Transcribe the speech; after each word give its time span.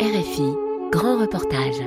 RFI, 0.00 0.54
grand 0.92 1.18
reportage. 1.18 1.82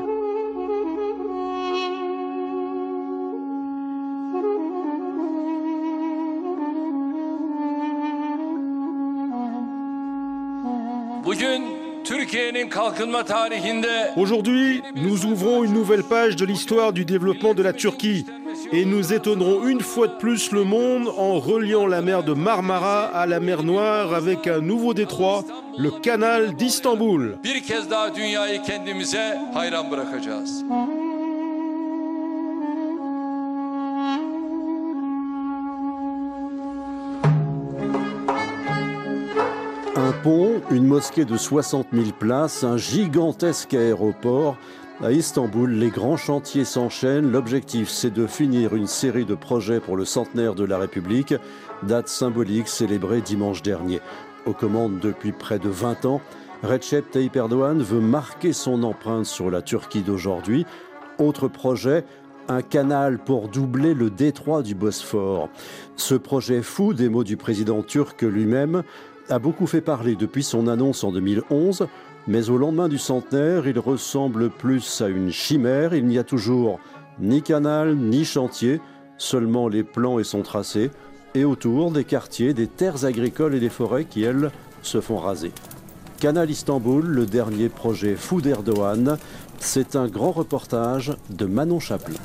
Aujourd'hui, 14.18 14.82
nous 14.96 15.26
ouvrons 15.26 15.64
une 15.64 15.74
nouvelle 15.74 16.04
page 16.04 16.36
de 16.36 16.44
l'histoire 16.46 16.92
du 16.92 17.06
développement 17.06 17.54
de 17.54 17.64
la 17.64 17.72
Turquie 17.72 18.26
et 18.74 18.84
nous 18.84 19.14
étonnerons 19.14 19.68
une 19.68 19.80
fois 19.80 20.08
de 20.08 20.18
plus 20.18 20.52
le 20.52 20.66
monde 20.66 21.08
en 21.18 21.40
reliant 21.40 21.88
la 21.88 22.02
mer 22.02 22.24
de 22.24 22.34
Marmara 22.34 23.06
à 23.06 23.26
la 23.26 23.40
mer 23.40 23.64
Noire 23.64 24.14
avec 24.14 24.48
un 24.48 24.60
nouveau 24.60 24.94
détroit, 24.94 25.46
le 25.78 25.92
canal 25.92 26.54
d'Istanbul. 26.56 27.38
Un 39.96 40.12
pont, 40.24 40.62
une 40.72 40.86
mosquée 40.86 41.26
de 41.26 41.38
60 41.38 41.88
000 41.94 42.06
places, 42.18 42.64
un 42.64 42.78
gigantesque 42.78 43.74
aéroport. 43.74 44.58
À 45.04 45.12
Istanbul, 45.12 45.72
les 45.72 45.90
grands 45.90 46.18
chantiers 46.18 46.66
s'enchaînent. 46.66 47.32
L'objectif, 47.32 47.90
c'est 47.90 48.14
de 48.14 48.28
finir 48.28 48.76
une 48.76 48.88
série 48.88 49.26
de 49.26 49.34
projets 49.36 49.80
pour 49.80 49.98
le 49.98 50.06
centenaire 50.06 50.54
de 50.54 50.64
la 50.64 50.78
République, 50.78 51.34
date 51.84 52.08
symbolique 52.08 52.68
célébrée 52.68 53.22
dimanche 53.22 53.64
dernier. 53.64 54.00
Aux 54.48 54.54
commandes 54.54 55.00
depuis 55.00 55.32
près 55.32 55.60
de 55.60 55.70
20 55.70 56.06
ans, 56.06 56.22
Recep 56.64 57.12
Tayyip 57.12 57.36
Erdogan 57.36 57.80
veut 57.82 58.00
marquer 58.00 58.54
son 58.54 58.82
empreinte 58.82 59.26
sur 59.26 59.52
la 59.52 59.62
Turquie 59.62 60.02
d'aujourd'hui. 60.02 60.66
Autre 61.20 61.48
projet, 61.48 62.04
un 62.48 62.64
canal 62.64 63.20
pour 63.20 63.50
doubler 63.50 63.94
le 63.94 64.10
détroit 64.10 64.64
du 64.64 64.74
Bosphore. 64.74 65.50
Ce 65.96 66.16
projet 66.16 66.64
fou, 66.64 66.94
des 66.96 67.08
mots 67.08 67.24
du 67.24 67.38
président 67.38 67.84
turc 67.84 68.24
lui-même, 68.24 68.82
a 69.30 69.38
beaucoup 69.38 69.68
fait 69.68 69.82
parler 69.82 70.16
depuis 70.16 70.44
son 70.44 70.68
annonce 70.68 71.04
en 71.04 71.12
2011, 71.12 71.88
mais 72.28 72.50
au 72.50 72.58
lendemain 72.58 72.88
du 72.88 72.98
centenaire, 72.98 73.68
il 73.68 73.78
ressemble 73.78 74.50
plus 74.50 75.02
à 75.02 75.08
une 75.08 75.32
chimère. 75.32 75.94
Il 75.94 76.08
n'y 76.08 76.18
a 76.18 76.24
toujours 76.24 76.80
ni 77.20 77.44
canal 77.44 77.96
ni 77.96 78.26
chantier, 78.26 78.82
seulement 79.18 79.68
les 79.68 79.84
plans 79.84 80.18
et 80.18 80.24
son 80.24 80.42
tracé, 80.42 80.90
et 81.36 81.46
autour 81.46 81.92
des 81.92 82.04
quartiers, 82.04 82.54
des 82.54 82.68
terres 82.68 83.06
agricoles 83.06 83.56
et 83.56 83.60
des 83.60 83.70
forêts 83.70 84.06
qui, 84.06 84.24
elles, 84.24 84.52
se 84.82 85.02
font 85.02 85.18
raser. 85.18 85.52
Canal 86.20 86.50
Istanbul, 86.50 87.06
le 87.06 87.26
dernier 87.26 87.70
projet 87.70 88.16
fou 88.16 88.42
d'Erdogan, 88.42 89.18
c'est 89.60 89.96
un 89.96 90.08
grand 90.08 90.32
reportage 90.32 91.14
de 91.30 91.46
Manon 91.46 91.80
Chaplin. 91.80 92.18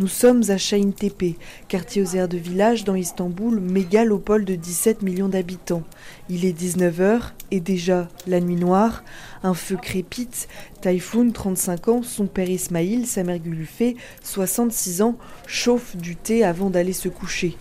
Nous 0.00 0.06
sommes 0.06 0.44
à 0.48 0.56
Tepe, 0.58 1.36
quartier 1.66 2.02
aux 2.02 2.14
aires 2.14 2.28
de 2.28 2.38
village 2.38 2.84
dans 2.84 2.94
Istanbul, 2.94 3.58
mégalopole 3.58 4.44
de 4.44 4.54
17 4.54 5.02
millions 5.02 5.28
d'habitants. 5.28 5.82
Il 6.28 6.44
est 6.44 6.56
19h 6.56 7.32
et 7.50 7.58
déjà 7.58 8.08
la 8.28 8.38
nuit 8.38 8.54
noire, 8.54 9.02
un 9.42 9.54
feu 9.54 9.76
crépite. 9.76 10.46
Taïfoun, 10.82 11.32
35 11.32 11.88
ans, 11.88 12.02
son 12.04 12.26
père 12.26 12.48
Ismail, 12.48 13.06
sa 13.06 13.24
mère 13.24 13.40
Gulufé, 13.40 13.96
66 14.22 15.02
ans, 15.02 15.16
chauffe 15.48 15.96
du 15.96 16.14
thé 16.14 16.44
avant 16.44 16.70
d'aller 16.70 16.92
se 16.92 17.08
coucher. 17.08 17.56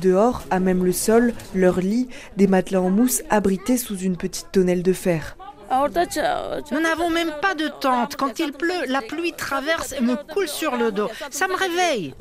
Dehors, 0.00 0.44
à 0.50 0.60
même 0.60 0.84
le 0.84 0.92
sol, 0.92 1.34
leur 1.56 1.80
lit, 1.80 2.06
des 2.36 2.46
matelas 2.46 2.82
en 2.82 2.90
mousse 2.90 3.24
abrités 3.30 3.76
sous 3.76 3.98
une 3.98 4.16
petite 4.16 4.52
tonnelle 4.52 4.84
de 4.84 4.92
fer. 4.92 5.36
Nous 6.70 6.80
n'avons 6.80 7.08
même 7.08 7.32
pas 7.40 7.54
de 7.54 7.68
tente. 7.80 8.16
Quand 8.16 8.38
il 8.38 8.52
pleut, 8.52 8.86
la 8.88 9.00
pluie 9.00 9.32
traverse 9.32 9.92
et 9.92 10.00
me 10.00 10.16
coule 10.16 10.48
sur 10.48 10.76
le 10.76 10.92
dos. 10.92 11.08
Ça 11.30 11.48
me 11.48 11.54
réveille. 11.54 12.14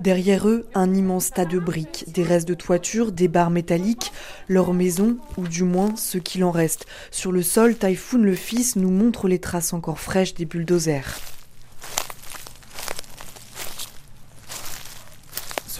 Derrière 0.00 0.48
eux, 0.48 0.66
un 0.74 0.94
immense 0.94 1.30
tas 1.30 1.44
de 1.44 1.58
briques, 1.58 2.04
des 2.12 2.22
restes 2.22 2.48
de 2.48 2.54
toiture, 2.54 3.12
des 3.12 3.28
barres 3.28 3.50
métalliques, 3.50 4.12
leur 4.48 4.74
maison, 4.74 5.16
ou 5.38 5.46
du 5.46 5.64
moins 5.64 5.96
ce 5.96 6.18
qu'il 6.18 6.44
en 6.44 6.50
reste. 6.50 6.86
Sur 7.10 7.32
le 7.32 7.42
sol, 7.42 7.76
Typhoon 7.76 8.18
le 8.18 8.34
fils 8.34 8.76
nous 8.76 8.90
montre 8.90 9.26
les 9.26 9.38
traces 9.38 9.72
encore 9.72 9.98
fraîches 9.98 10.34
des 10.34 10.44
bulldozers. 10.44 11.29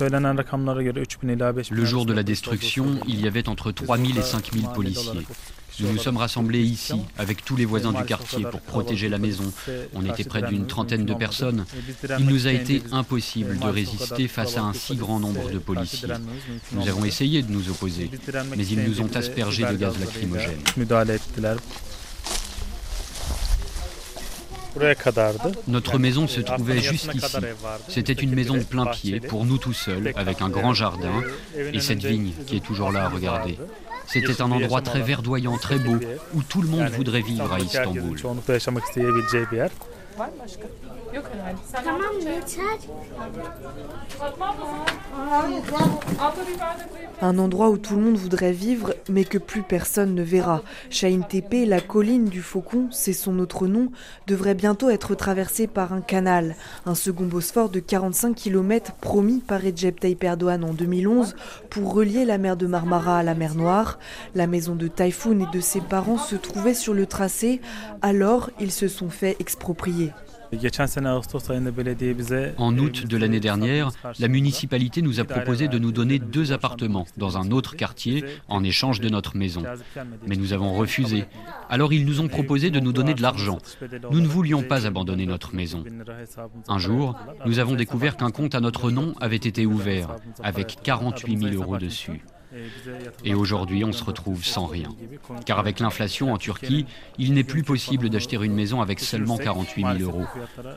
Le 0.00 1.84
jour 1.84 2.06
de 2.06 2.12
la 2.12 2.22
destruction, 2.22 2.99
il 3.06 3.21
y 3.21 3.27
avait 3.27 3.49
entre 3.49 3.72
3000 3.72 4.19
et 4.19 4.22
5000 4.22 4.69
policiers. 4.75 5.27
Nous 5.81 5.93
nous 5.93 5.99
sommes 5.99 6.16
rassemblés 6.16 6.62
ici 6.62 6.94
avec 7.19 7.44
tous 7.44 7.56
les 7.56 7.65
voisins 7.65 7.93
du 7.93 8.05
quartier 8.05 8.44
pour 8.44 8.60
protéger 8.60 9.09
la 9.09 9.19
maison. 9.19 9.53
On 9.94 10.05
était 10.05 10.25
près 10.25 10.43
d'une 10.43 10.66
trentaine 10.66 11.05
de 11.05 11.15
personnes. 11.15 11.65
Il 12.19 12.27
nous 12.27 12.47
a 12.47 12.53
été 12.53 12.83
impossible 12.93 13.59
de 13.59 13.66
résister 13.69 14.28
face 14.28 14.56
à 14.56 14.62
un 14.62 14.72
si 14.72 14.97
grand 14.97 15.21
nombre 15.21 15.50
de 15.50 15.59
policiers. 15.59 16.09
Nous 16.72 16.89
avons 16.89 17.05
essayé 17.05 17.43
de 17.43 17.50
nous 17.50 17.71
opposer, 17.71 18.10
mais 18.56 18.66
ils 18.66 18.83
nous 18.83 19.00
ont 19.00 19.10
aspergé 19.15 19.65
de 19.65 19.77
gaz 19.77 19.99
lacrymogène. 19.99 20.60
Notre 25.69 25.98
maison 25.98 26.26
se 26.26 26.41
trouvait 26.41 26.81
juste 26.81 27.10
ici. 27.14 27.36
C'était 27.88 28.12
une 28.12 28.34
maison 28.34 28.56
de 28.56 28.64
plein 28.64 28.86
pied, 28.86 29.20
pour 29.20 29.44
nous 29.44 29.58
tout 29.58 29.72
seuls, 29.72 30.12
avec 30.16 30.42
un 30.42 30.48
grand 30.48 30.75
jardin. 30.75 31.22
Et 31.56 31.81
cette 31.81 32.04
vigne 32.04 32.32
qui 32.47 32.56
est 32.56 32.64
toujours 32.64 32.92
là 32.92 33.04
à 33.04 33.09
regarder. 33.09 33.59
C'était 34.06 34.42
un 34.42 34.50
endroit 34.50 34.82
très 34.82 35.03
verdoyant, 35.03 35.56
très 35.56 35.78
beau, 35.78 35.97
où 36.34 36.42
tout 36.42 36.62
le 36.62 36.69
monde 36.69 36.88
voudrait 36.91 37.22
vivre 37.22 37.53
à 37.53 37.60
Istanbul. 37.60 38.19
Un 47.22 47.38
endroit 47.38 47.70
où 47.70 47.78
tout 47.78 47.97
le 47.97 48.03
monde 48.03 48.16
voudrait 48.16 48.53
vivre, 48.53 48.94
mais 49.09 49.25
que 49.25 49.38
plus 49.38 49.62
personne 49.62 50.14
ne 50.14 50.22
verra. 50.22 50.62
Shahin 50.88 51.20
Tepe, 51.22 51.66
la 51.66 51.80
colline 51.80 52.26
du 52.26 52.42
Faucon, 52.42 52.88
c'est 52.91 53.12
son 53.12 53.38
autre 53.38 53.66
nom, 53.66 53.91
devrait 54.26 54.54
bientôt 54.54 54.88
être 54.88 55.14
traversée 55.14 55.66
par 55.66 55.92
un 55.92 56.00
canal. 56.00 56.54
Un 56.86 56.94
second 56.94 57.26
Bosphore 57.26 57.69
de 57.69 57.80
45 57.80 58.34
km 58.34 58.92
promis 58.94 59.41
par 59.41 59.60
Recep 59.60 60.00
Tayyip 60.00 60.22
Erdogan 60.25 60.64
en 60.64 60.72
2011 60.72 61.34
pour 61.69 61.92
relier 61.94 62.25
la 62.25 62.38
mer 62.38 62.56
de 62.56 62.66
Marmara 62.66 63.19
à 63.19 63.22
la 63.22 63.34
mer 63.34 63.54
Noire. 63.54 63.98
La 64.34 64.47
maison 64.47 64.75
de 64.75 64.88
Typhoon 64.88 65.41
et 65.41 65.56
de 65.56 65.60
ses 65.60 65.80
parents 65.80 66.19
se 66.19 66.36
trouvait 66.36 66.75
sur 66.75 66.94
le 66.94 67.06
tracé, 67.06 67.60
alors 68.03 68.50
ils 68.60 68.72
se 68.72 68.88
sont 68.88 69.10
fait 69.10 69.36
exproprier. 69.41 70.09
En 72.56 72.78
août 72.78 73.06
de 73.06 73.16
l'année 73.16 73.41
dernière, 73.41 73.91
la 74.19 74.28
municipalité 74.28 75.00
nous 75.00 75.21
a 75.21 75.25
proposé 75.25 75.69
de 75.69 75.78
nous 75.78 75.93
donner 75.93 76.19
deux 76.19 76.53
appartements 76.53 77.06
dans 77.16 77.38
un 77.38 77.50
autre 77.53 77.76
quartier 77.76 78.25
en 78.48 78.65
échange 78.65 79.00
de 79.00 79.09
notre 79.09 79.37
maison. 79.37 79.62
Mais 80.26 80.37
nous 80.37 80.53
avons 80.53 80.72
refusé. 80.75 81.25
Alors 81.69 81.93
ils 81.93 82.04
nous 82.04 82.21
ont 82.21 82.28
proposé 82.28 82.71
de 82.71 82.81
nous 82.81 82.93
donner 82.93 83.15
de 83.15 83.22
l'argent. 83.22 83.59
Nous 84.10 84.21
ne 84.21 84.26
voulions 84.26 84.62
pas 84.62 84.87
abandonner 84.87 85.26
notre 85.26 85.54
maison. 85.54 85.84
Un 86.69 86.78
jour, 86.78 87.16
nous 87.47 87.59
avons 87.59 87.75
découvert 87.75 88.16
qu'un 88.16 88.31
compte 88.31 88.54
à 88.54 88.60
notre 88.60 88.91
nom 88.91 89.15
avait 89.21 89.37
été 89.37 89.66
ouvert 89.66 90.16
avec 90.42 90.78
48 90.82 91.38
000 91.38 91.54
euros 91.54 91.78
dessus. 91.78 92.22
Et 93.25 93.34
aujourd'hui, 93.34 93.84
on 93.84 93.93
se 93.93 94.05
retrouve 94.05 94.44
sans 94.44 94.66
rien. 94.66 94.88
Car 95.47 95.59
avec 95.59 95.81
l'inflation 95.81 96.33
en 96.33 96.38
Turquie, 96.38 96.87
il 97.19 97.33
n'est 97.34 97.44
plus 97.44 97.62
possible 97.62 98.11
d'acheter 98.11 98.37
une 98.37 98.55
maison 98.55 98.81
avec 98.81 99.00
seulement 99.00 99.37
48 99.38 99.99
000 99.99 100.11
euros. 100.11 100.27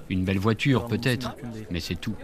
Une 0.09 0.23
belle 0.23 0.39
voiture 0.39 0.85
peut-être, 0.85 1.35
mais 1.71 1.79
c'est 1.79 1.95
tout. 1.95 2.15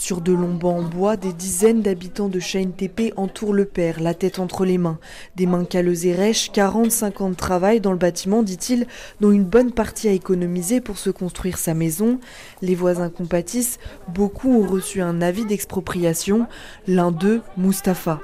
Sur 0.00 0.22
de 0.22 0.32
longs 0.32 0.54
bancs 0.54 0.78
en 0.78 0.82
bois, 0.82 1.18
des 1.18 1.34
dizaines 1.34 1.82
d'habitants 1.82 2.30
de 2.30 2.40
Chaîne 2.40 2.72
Tepe 2.72 3.12
entourent 3.16 3.52
le 3.52 3.66
père, 3.66 4.00
la 4.00 4.14
tête 4.14 4.38
entre 4.38 4.64
les 4.64 4.78
mains. 4.78 4.98
Des 5.36 5.44
mains 5.44 5.66
calleuses 5.66 6.06
et 6.06 6.14
rêches, 6.14 6.50
40-50 6.52 7.22
ans 7.22 7.28
de 7.28 7.34
travail 7.34 7.82
dans 7.82 7.92
le 7.92 7.98
bâtiment, 7.98 8.42
dit-il, 8.42 8.86
dont 9.20 9.30
une 9.30 9.44
bonne 9.44 9.72
partie 9.72 10.08
a 10.08 10.12
économisé 10.12 10.80
pour 10.80 10.96
se 10.96 11.10
construire 11.10 11.58
sa 11.58 11.74
maison. 11.74 12.18
Les 12.62 12.74
voisins 12.74 13.10
compatissent, 13.10 13.78
beaucoup 14.08 14.48
ont 14.48 14.66
reçu 14.66 15.02
un 15.02 15.20
avis 15.20 15.44
d'expropriation. 15.44 16.46
L'un 16.86 17.12
d'eux, 17.12 17.42
Mustapha. 17.58 18.22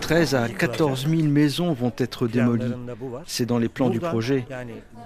13 0.00 0.34
à 0.34 0.48
14 0.48 1.06
000 1.08 1.22
maisons 1.28 1.72
vont 1.72 1.92
être 1.96 2.26
démolies. 2.26 2.74
C'est 3.26 3.46
dans 3.46 3.58
les 3.58 3.68
plans 3.68 3.88
du 3.88 4.00
projet. 4.00 4.44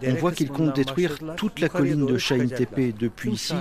On 0.05 0.15
voit 0.15 0.33
qu'ils 0.33 0.51
comptent 0.51 0.75
détruire 0.75 1.19
toute 1.37 1.61
la 1.61 1.69
colline 1.69 2.07
de 2.07 2.19
Shahin 2.19 2.49
Tepe 2.49 2.97
depuis 2.99 3.33
ici, 3.33 3.55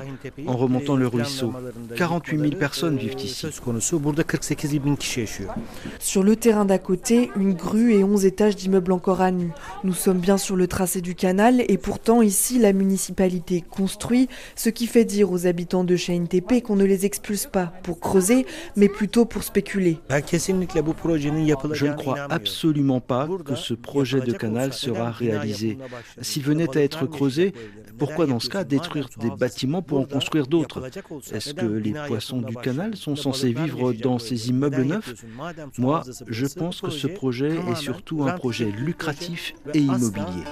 en 0.47 0.57
remontant 0.57 0.95
le 0.95 1.07
ruisseau. 1.07 1.53
48 1.95 2.39
000 2.39 2.51
personnes 2.51 2.97
vivent 2.97 3.19
ici. 3.19 3.47
Sur 6.00 6.23
le 6.23 6.35
terrain 6.35 6.65
d'à 6.65 6.79
côté, 6.79 7.31
une 7.35 7.53
grue 7.53 7.94
et 7.94 8.03
11 8.03 8.25
étages 8.25 8.56
d'immeubles 8.56 8.91
encore 8.91 9.21
à 9.21 9.31
nu. 9.31 9.51
Nous 9.83 9.94
sommes 9.94 10.19
bien 10.19 10.38
sur 10.38 10.56
le 10.56 10.67
tracé 10.67 11.01
du 11.01 11.15
canal 11.15 11.63
et 11.67 11.77
pourtant 11.77 12.21
ici 12.21 12.59
la 12.59 12.73
municipalité 12.73 13.62
construit, 13.62 14.29
ce 14.56 14.69
qui 14.69 14.88
fait 14.88 15.06
dire 15.06 15.31
aux 15.31 15.47
habitants 15.47 15.83
de 15.83 15.95
Shahin 15.95 16.25
Tepe 16.25 16.63
qu'on 16.63 16.75
ne 16.75 16.85
les 16.85 17.06
expulse 17.06 17.45
pas 17.45 17.71
pour 17.83 18.00
creuser, 18.00 18.45
mais 18.75 18.89
plutôt 18.89 19.25
pour 19.25 19.44
spéculer. 19.55 19.99
Je 20.09 21.85
ne 21.85 21.93
crois 21.93 22.27
absolument 22.29 22.99
pas 22.99 23.27
que 23.45 23.55
ce 23.55 23.73
projet 23.73 24.19
de 24.19 24.33
canal 24.33 24.73
sera 24.73 25.11
réalisé. 25.11 25.77
S'il 26.21 26.43
venait 26.43 26.77
à 26.77 26.81
être 26.81 27.05
creusé, 27.05 27.53
pourquoi 27.97 28.25
dans 28.25 28.41
ce 28.41 28.49
cas 28.49 28.65
détruire 28.65 29.07
des 29.17 29.29
bâtiments 29.29 29.81
pour 29.81 29.99
en 29.99 30.05
construire 30.05 30.47
d'autres? 30.47 30.89
Est-ce 31.31 31.53
que 31.53 31.65
les 31.65 31.93
poissons 32.07 32.41
du 32.41 32.55
canal 32.55 32.97
sont 32.97 33.15
censés 33.15 33.53
vivre 33.53 33.93
dans 33.93 34.19
ces 34.19 34.49
immeubles 34.49 34.83
neufs? 34.83 35.23
Moi, 35.77 36.03
je 36.27 36.47
pense 36.47 36.81
que 36.81 36.89
ce 36.89 37.07
projet 37.07 37.55
est 37.71 37.75
surtout 37.75 38.23
un 38.23 38.33
projet 38.33 38.65
lucratif 38.65 39.53
et 39.73 39.79
immobilier. 39.79 40.43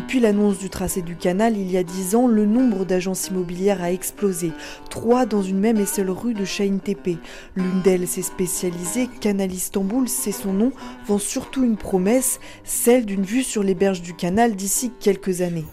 Depuis 0.00 0.18
l'annonce 0.18 0.58
du 0.58 0.70
tracé 0.70 1.02
du 1.02 1.14
canal 1.14 1.58
il 1.58 1.70
y 1.70 1.76
a 1.76 1.82
dix 1.82 2.14
ans, 2.14 2.26
le 2.26 2.46
nombre 2.46 2.86
d'agences 2.86 3.28
immobilières 3.28 3.82
a 3.82 3.92
explosé. 3.92 4.50
Trois 4.88 5.26
dans 5.26 5.42
une 5.42 5.60
même 5.60 5.76
et 5.76 5.84
seule 5.84 6.08
rue 6.08 6.32
de 6.32 6.46
Shahin 6.46 6.78
Tepe. 6.78 7.18
L'une 7.54 7.82
d'elles 7.82 8.08
s'est 8.08 8.22
spécialisée, 8.22 9.10
Canal 9.20 9.52
Istanbul, 9.52 10.08
c'est 10.08 10.32
son 10.32 10.54
nom, 10.54 10.72
vend 11.06 11.18
surtout 11.18 11.64
une 11.64 11.76
promesse, 11.76 12.40
celle 12.64 13.04
d'une 13.04 13.24
vue 13.24 13.42
sur 13.42 13.62
les 13.62 13.74
berges 13.74 14.00
du 14.00 14.14
canal 14.14 14.56
d'ici 14.56 14.90
quelques 15.00 15.42
années. 15.42 15.66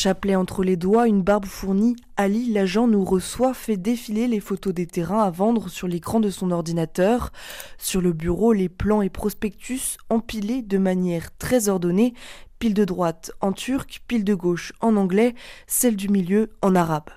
Chapelet 0.00 0.36
entre 0.36 0.62
les 0.62 0.76
doigts, 0.76 1.08
une 1.08 1.22
barbe 1.22 1.44
fournie, 1.44 1.96
Ali, 2.16 2.52
l'agent, 2.52 2.86
nous 2.86 3.04
reçoit, 3.04 3.52
fait 3.52 3.76
défiler 3.76 4.28
les 4.28 4.38
photos 4.38 4.72
des 4.72 4.86
terrains 4.86 5.24
à 5.24 5.30
vendre 5.30 5.68
sur 5.68 5.88
l'écran 5.88 6.20
de 6.20 6.30
son 6.30 6.52
ordinateur. 6.52 7.32
Sur 7.78 8.00
le 8.00 8.12
bureau, 8.12 8.52
les 8.52 8.68
plans 8.68 9.02
et 9.02 9.08
prospectus 9.08 9.96
empilés 10.08 10.62
de 10.62 10.78
manière 10.78 11.36
très 11.36 11.68
ordonnée, 11.68 12.14
pile 12.60 12.74
de 12.74 12.84
droite 12.84 13.32
en 13.40 13.50
turc, 13.50 14.02
pile 14.06 14.22
de 14.22 14.34
gauche 14.36 14.72
en 14.80 14.94
anglais, 14.94 15.34
celle 15.66 15.96
du 15.96 16.08
milieu 16.08 16.50
en 16.62 16.76
arabe. 16.76 17.10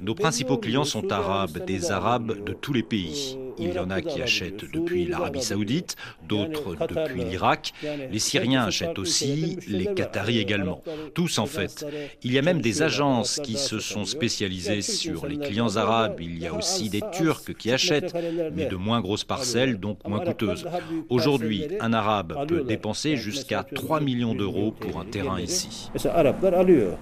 Nos 0.00 0.14
principaux 0.14 0.58
clients 0.58 0.84
sont 0.84 1.10
arabes, 1.10 1.64
des 1.64 1.90
arabes 1.90 2.44
de 2.44 2.52
tous 2.52 2.74
les 2.74 2.82
pays. 2.82 3.38
Il 3.58 3.72
y 3.72 3.78
en 3.78 3.88
a 3.88 4.02
qui 4.02 4.20
achètent 4.20 4.70
depuis 4.70 5.06
l'Arabie 5.06 5.40
saoudite, 5.40 5.96
d'autres 6.28 6.76
depuis 6.86 7.24
l'Irak. 7.24 7.72
Les 8.10 8.18
Syriens 8.18 8.64
achètent 8.64 8.98
aussi, 8.98 9.56
les 9.66 9.94
Qataris 9.94 10.38
également. 10.38 10.82
Tous 11.14 11.38
en 11.38 11.46
fait. 11.46 11.86
Il 12.22 12.32
y 12.34 12.38
a 12.38 12.42
même 12.42 12.60
des 12.60 12.82
agences 12.82 13.40
qui 13.42 13.54
se 13.54 13.78
sont 13.78 14.04
spécialisées 14.04 14.82
sur 14.82 15.26
les 15.26 15.38
clients 15.38 15.76
arabes. 15.76 16.18
Il 16.20 16.38
y 16.38 16.46
a 16.46 16.52
aussi 16.54 16.90
des 16.90 17.02
Turcs 17.12 17.54
qui 17.58 17.72
achètent, 17.72 18.14
mais 18.54 18.66
de 18.66 18.76
moins 18.76 19.00
grosses 19.00 19.24
parcelles, 19.24 19.80
donc 19.80 20.06
moins 20.06 20.20
coûteuses. 20.20 20.66
Aujourd'hui, 21.08 21.64
un 21.80 21.94
arabe 21.94 22.46
peut 22.46 22.62
dépenser 22.62 23.16
jusqu'à 23.16 23.62
3 23.62 24.00
millions 24.00 24.34
d'euros 24.34 24.72
pour 24.72 25.00
un 25.00 25.06
terrain 25.06 25.40
ici. 25.40 25.90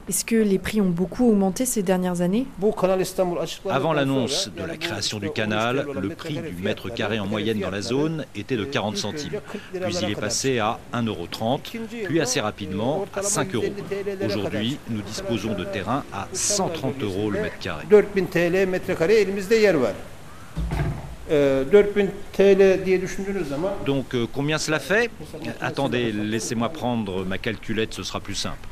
Est-ce 0.07 0.27
que 0.27 0.37
les 0.37 0.59
prix 0.59 0.83
ont 0.83 0.91
beaucoup 0.91 1.31
augmenté 1.31 1.65
ces 1.65 1.83
dernières 1.83 2.21
années 2.21 2.47
Avant 3.71 3.93
l'annonce 3.95 4.51
de 4.55 4.63
la 4.63 4.77
création 4.77 5.19
du 5.19 5.31
canal, 5.31 5.87
le 5.99 6.11
prix 6.11 6.35
du 6.35 6.63
mètre 6.63 6.93
carré 6.93 7.19
en 7.19 7.27
moyenne 7.27 7.59
dans 7.59 7.71
la 7.71 7.81
zone 7.81 8.27
était 8.35 8.57
de 8.57 8.65
40 8.65 8.99
centimes. 8.99 9.41
Puis 9.73 9.97
il 10.03 10.11
est 10.11 10.21
passé 10.21 10.59
à 10.59 10.79
1,30 10.93 11.07
euro, 11.09 11.29
puis 12.05 12.21
assez 12.21 12.41
rapidement 12.41 13.07
à 13.15 13.23
5 13.23 13.55
euros. 13.55 13.65
Aujourd'hui, 14.27 14.79
nous 14.91 15.01
disposons 15.01 15.55
de 15.55 15.65
terrains 15.65 16.05
à 16.13 16.29
130 16.33 17.03
euros 17.03 17.31
le 17.31 17.41
mètre 17.41 17.59
carré. 17.59 17.85
Donc 23.87 24.15
euh, 24.15 24.27
combien 24.31 24.59
cela 24.59 24.79
fait 24.79 25.11
Attendez, 25.63 26.13
laissez-moi 26.13 26.69
prendre 26.69 27.25
ma 27.25 27.39
calculette, 27.39 27.95
ce 27.95 28.03
sera 28.03 28.21
plus 28.21 28.35
simple. 28.35 28.69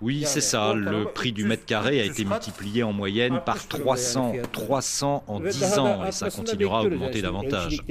Oui, 0.00 0.22
c'est 0.26 0.40
ça. 0.40 0.72
Le 0.74 1.04
prix 1.04 1.30
du 1.32 1.44
mètre 1.44 1.64
carré 1.66 2.00
a 2.00 2.04
été 2.04 2.24
multiplié 2.24 2.82
en 2.82 2.92
moyenne 2.92 3.40
par 3.44 3.68
300. 3.68 4.32
300 4.50 5.24
en 5.26 5.40
10 5.40 5.78
ans 5.78 6.04
et 6.06 6.12
ça 6.12 6.30
continuera 6.30 6.80
à 6.80 6.82
augmenter 6.84 7.22
davantage. 7.22 7.82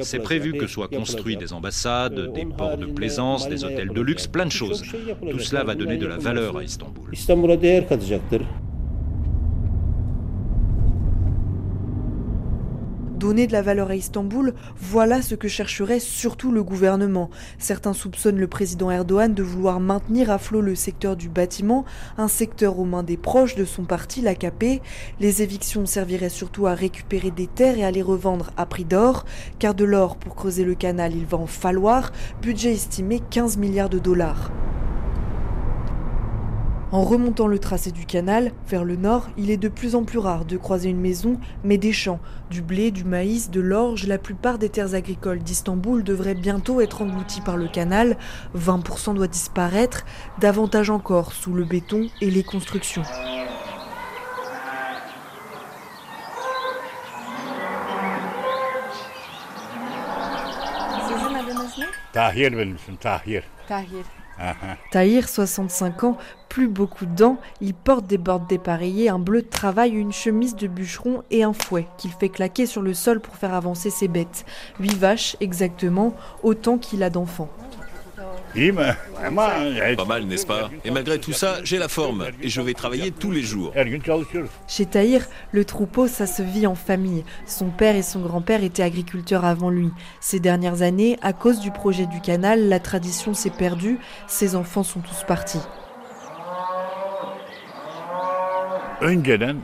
C'est 0.00 0.18
prévu 0.20 0.54
que 0.54 0.66
soient 0.66 0.88
construits 0.88 1.36
des 1.36 1.52
ambassades, 1.52 2.32
des 2.32 2.46
ports 2.46 2.78
de 2.78 2.86
plaisance, 2.86 3.48
des 3.48 3.62
hôtels 3.64 3.90
de 3.90 4.00
luxe, 4.00 4.26
plein 4.26 4.46
de 4.46 4.52
choses. 4.52 4.82
Tout 5.30 5.38
cela 5.38 5.62
va 5.64 5.74
donner 5.74 5.98
de 5.98 6.06
la 6.06 6.16
valeur 6.16 6.56
à 6.56 6.64
Istanbul. 6.64 7.10
Donner 13.22 13.46
de 13.46 13.52
la 13.52 13.62
valeur 13.62 13.90
à 13.90 13.94
Istanbul, 13.94 14.52
voilà 14.80 15.22
ce 15.22 15.36
que 15.36 15.46
chercherait 15.46 16.00
surtout 16.00 16.50
le 16.50 16.64
gouvernement. 16.64 17.30
Certains 17.56 17.92
soupçonnent 17.92 18.40
le 18.40 18.48
président 18.48 18.90
Erdogan 18.90 19.32
de 19.32 19.44
vouloir 19.44 19.78
maintenir 19.78 20.28
à 20.28 20.38
flot 20.38 20.60
le 20.60 20.74
secteur 20.74 21.14
du 21.14 21.28
bâtiment, 21.28 21.84
un 22.18 22.26
secteur 22.26 22.80
aux 22.80 22.84
mains 22.84 23.04
des 23.04 23.16
proches 23.16 23.54
de 23.54 23.64
son 23.64 23.84
parti, 23.84 24.22
l'AKP. 24.22 24.82
Les 25.20 25.40
évictions 25.40 25.86
serviraient 25.86 26.30
surtout 26.30 26.66
à 26.66 26.74
récupérer 26.74 27.30
des 27.30 27.46
terres 27.46 27.78
et 27.78 27.84
à 27.84 27.92
les 27.92 28.02
revendre 28.02 28.50
à 28.56 28.66
prix 28.66 28.84
d'or, 28.84 29.24
car 29.60 29.76
de 29.76 29.84
l'or 29.84 30.16
pour 30.16 30.34
creuser 30.34 30.64
le 30.64 30.74
canal, 30.74 31.14
il 31.14 31.24
va 31.24 31.38
en 31.38 31.46
falloir, 31.46 32.10
budget 32.42 32.72
estimé 32.72 33.20
15 33.30 33.56
milliards 33.56 33.88
de 33.88 34.00
dollars. 34.00 34.50
En 36.92 37.04
remontant 37.04 37.46
le 37.46 37.58
tracé 37.58 37.90
du 37.90 38.04
canal, 38.04 38.52
vers 38.68 38.84
le 38.84 38.96
nord, 38.96 39.30
il 39.38 39.50
est 39.50 39.56
de 39.56 39.70
plus 39.70 39.94
en 39.94 40.04
plus 40.04 40.18
rare 40.18 40.44
de 40.44 40.58
croiser 40.58 40.90
une 40.90 41.00
maison, 41.00 41.40
mais 41.64 41.78
des 41.78 41.92
champs, 41.94 42.20
du 42.50 42.60
blé, 42.60 42.90
du 42.90 43.04
maïs, 43.04 43.50
de 43.50 43.62
l'orge, 43.62 44.06
la 44.06 44.18
plupart 44.18 44.58
des 44.58 44.68
terres 44.68 44.94
agricoles 44.94 45.38
d'Istanbul 45.38 46.04
devraient 46.04 46.34
bientôt 46.34 46.82
être 46.82 47.00
englouties 47.00 47.40
par 47.40 47.56
le 47.56 47.66
canal, 47.66 48.18
20% 48.54 49.14
doit 49.14 49.26
disparaître, 49.26 50.04
davantage 50.38 50.90
encore 50.90 51.32
sous 51.32 51.54
le 51.54 51.64
béton 51.64 52.08
et 52.20 52.30
les 52.30 52.42
constructions. 52.42 53.04
Tahir 62.12 62.50
benim 62.50 62.74
ismim 62.74 62.96
Tahir. 62.98 63.44
Tahir. 63.66 64.04
Tahir, 64.90 65.28
65 65.28 66.04
ans, 66.04 66.18
plus 66.52 66.68
beaucoup 66.68 67.06
de 67.06 67.14
dents, 67.14 67.38
il 67.62 67.72
porte 67.72 68.06
des 68.06 68.18
bordes 68.18 68.46
dépareillées, 68.46 69.08
un 69.08 69.18
bleu 69.18 69.40
de 69.40 69.48
travail, 69.48 69.92
une 69.92 70.12
chemise 70.12 70.54
de 70.54 70.66
bûcheron 70.66 71.22
et 71.30 71.44
un 71.44 71.54
fouet 71.54 71.86
qu'il 71.96 72.10
fait 72.10 72.28
claquer 72.28 72.66
sur 72.66 72.82
le 72.82 72.92
sol 72.92 73.20
pour 73.20 73.36
faire 73.36 73.54
avancer 73.54 73.88
ses 73.88 74.06
bêtes. 74.06 74.44
Huit 74.78 74.94
vaches 74.94 75.34
exactement, 75.40 76.14
autant 76.42 76.76
qu'il 76.76 77.02
a 77.04 77.08
d'enfants. 77.08 77.48
Pas 78.54 79.30
mal, 79.30 80.24
n'est-ce 80.26 80.46
pas? 80.46 80.70
Et 80.84 80.90
malgré 80.90 81.18
tout 81.18 81.32
ça, 81.32 81.64
j'ai 81.64 81.78
la 81.78 81.88
forme 81.88 82.26
et 82.42 82.50
je 82.50 82.60
vais 82.60 82.74
travailler 82.74 83.12
tous 83.12 83.30
les 83.30 83.40
jours. 83.40 83.72
Chez 84.68 84.84
Tahir, 84.84 85.26
le 85.52 85.64
troupeau, 85.64 86.06
ça 86.06 86.26
se 86.26 86.42
vit 86.42 86.66
en 86.66 86.74
famille. 86.74 87.24
Son 87.46 87.70
père 87.70 87.96
et 87.96 88.02
son 88.02 88.20
grand-père 88.20 88.62
étaient 88.62 88.82
agriculteurs 88.82 89.46
avant 89.46 89.70
lui. 89.70 89.88
Ces 90.20 90.38
dernières 90.38 90.82
années, 90.82 91.16
à 91.22 91.32
cause 91.32 91.60
du 91.60 91.70
projet 91.70 92.04
du 92.04 92.20
canal, 92.20 92.68
la 92.68 92.78
tradition 92.78 93.32
s'est 93.32 93.48
perdue. 93.48 93.98
Ses 94.26 94.54
enfants 94.54 94.82
sont 94.82 95.00
tous 95.00 95.24
partis. 95.26 95.62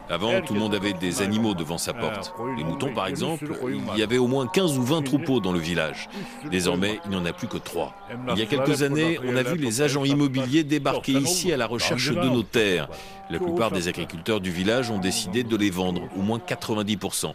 Avant, 0.09 0.41
tout 0.41 0.55
le 0.55 0.61
monde 0.61 0.75
avait 0.75 0.93
des 0.93 1.23
animaux 1.23 1.55
devant 1.55 1.79
sa 1.79 1.93
porte. 1.93 2.35
Les 2.57 2.65
moutons, 2.65 2.93
par 2.93 3.07
exemple, 3.07 3.53
il 3.95 3.99
y 3.99 4.03
avait 4.03 4.19
au 4.19 4.27
moins 4.27 4.47
15 4.47 4.79
ou 4.79 4.83
20 4.83 5.03
troupeaux 5.03 5.41
dans 5.41 5.53
le 5.53 5.59
village. 5.59 6.09
Désormais, 6.51 7.01
il 7.05 7.11
n'y 7.11 7.17
en 7.17 7.25
a 7.25 7.33
plus 7.33 7.49
que 7.49 7.59
3. 7.59 7.95
Il 8.31 8.39
y 8.39 8.43
a 8.43 8.47
quelques 8.47 8.83
années, 8.83 9.19
on 9.25 9.37
a 9.37 9.43
vu 9.43 9.57
les 9.57 9.83
agents 9.83 10.05
immobiliers 10.05 10.65
débarquer 10.65 11.13
ici 11.13 11.53
à 11.53 11.57
la 11.57 11.67
recherche 11.67 12.11
de 12.11 12.29
nos 12.29 12.43
terres. 12.43 12.89
La 13.31 13.39
plupart 13.39 13.71
des 13.71 13.89
agriculteurs 13.89 14.41
du 14.41 14.51
village 14.51 14.91
ont 14.91 14.99
décidé 14.99 15.45
de 15.45 15.57
les 15.57 15.71
vendre, 15.71 16.03
au 16.17 16.23
moins 16.23 16.39
90%, 16.39 17.35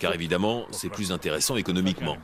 car 0.00 0.14
évidemment, 0.14 0.64
c'est 0.70 0.88
plus 0.88 1.12
intéressant 1.12 1.56
économiquement. 1.56 2.16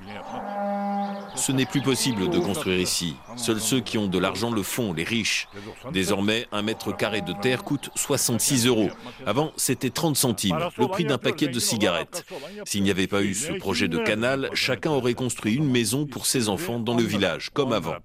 Ce 1.41 1.53
n'est 1.53 1.67
plus 1.67 1.81
possible 1.81 2.29
de 2.29 2.39
construire 2.39 2.79
ici. 2.79 3.17
Seuls 3.37 3.61
ceux 3.61 3.81
qui 3.81 3.97
ont 3.97 4.07
de 4.07 4.19
l'argent 4.19 4.51
le 4.51 4.63
font, 4.63 4.93
les 4.93 5.05
riches. 5.05 5.49
Désormais, 5.93 6.47
un 6.53 6.63
mètre 6.63 6.95
carré 6.95 7.23
de 7.23 7.33
terre 7.33 7.65
coûte 7.65 7.91
66 7.95 8.67
euros. 8.67 8.91
Avant, 9.27 9.53
c'était 9.57 9.91
30 9.91 10.17
centimes, 10.17 10.59
le 10.79 10.87
prix 10.87 11.05
d'un 11.05 11.19
paquet 11.19 11.49
de 11.49 11.59
cigarettes. 11.59 12.27
S'il 12.65 12.83
n'y 12.83 12.91
avait 12.91 13.07
pas 13.07 13.23
eu 13.23 13.35
ce 13.35 13.53
projet 13.53 13.89
de 13.89 13.99
canal, 13.99 14.51
chacun 14.53 14.91
aurait 14.91 15.15
construit 15.15 15.55
une 15.55 15.71
maison 15.71 16.07
pour 16.07 16.27
ses 16.27 16.49
enfants 16.49 16.79
dans 16.79 16.97
le 16.97 17.03
village, 17.03 17.51
comme 17.51 17.73
avant. 17.73 17.97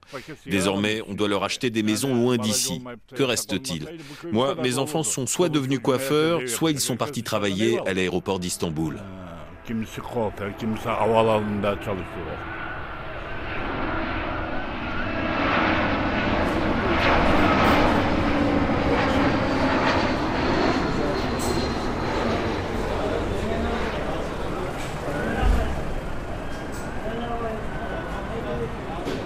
Désormais, 0.46 1.02
on 1.08 1.14
doit 1.14 1.28
leur 1.28 1.44
acheter 1.44 1.70
des 1.70 1.84
maisons 1.84 2.16
loin 2.16 2.38
d'ici. 2.38 2.82
Que 3.14 3.24
reste-t-il? 3.24 4.00
Moi, 4.32 4.56
mes 4.56 4.78
enfants 4.78 5.04
sont 5.04 5.28
soit 5.28 5.50
devenus 5.50 5.80
coiffeurs, 5.80 6.42
soit 6.48 6.72
ils 6.72 6.80
sont 6.80 6.96
partis 6.96 7.24
travailler 7.24 7.80
à 7.86 7.94
l'aéroport 7.94 8.40
d'Istanbul. 8.40 9.00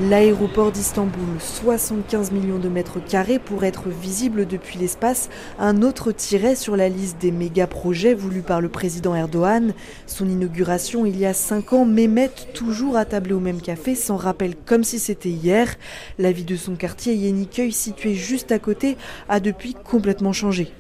L'aéroport 0.02 0.72
d'Istanbul, 0.72 1.42
75 1.42 2.32
millions 2.32 2.58
de 2.58 2.70
mètres 2.70 3.04
carrés 3.06 3.38
pour 3.38 3.66
être 3.66 3.90
visible 3.90 4.48
depuis 4.48 4.80
l'espace, 4.80 5.28
un 5.60 5.82
autre 5.82 6.14
tiret 6.14 6.56
sur 6.56 6.78
la 6.78 6.88
liste 6.88 7.18
des 7.20 7.32
méga-projets 7.32 8.14
voulus 8.14 8.42
par 8.42 8.62
le 8.62 8.70
président 8.70 9.14
Erdogan. 9.14 9.74
Son 10.08 10.30
inauguration 10.30 11.06
il 11.06 11.20
y 11.20 11.26
a 11.26 11.34
5 11.34 11.74
ans, 11.74 11.84
Mehmet, 11.84 12.32
toujours 12.54 12.96
attablé 12.96 13.34
au 13.34 13.42
même 13.42 13.60
café, 13.60 13.94
s'en 13.94 14.16
rappelle 14.16 14.56
comme 14.56 14.86
si 14.86 15.00
c'était 15.00 15.28
hier. 15.28 15.76
La 16.18 16.32
vie 16.32 16.46
de 16.46 16.56
son 16.56 16.76
quartier 16.76 17.14
Yeniköy, 17.14 17.74
situé 17.74 18.14
juste 18.14 18.54
à 18.54 18.60
côté, 18.60 18.96
a 19.28 19.42
depuis 19.42 19.74
complètement 19.74 20.32
changé. 20.32 20.72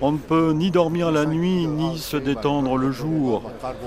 On 0.00 0.12
ne 0.12 0.18
peut 0.18 0.52
ni 0.52 0.72
dormir 0.72 1.12
la 1.12 1.24
nuit 1.24 1.68
ni 1.68 1.96
se 1.96 2.16
détendre 2.16 2.76
le 2.76 2.90
jour. 2.90 3.42